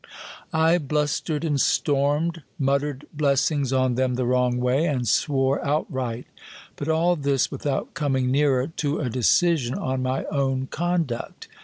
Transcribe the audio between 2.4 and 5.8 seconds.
mutter ed blessings on them the wrong way, and swore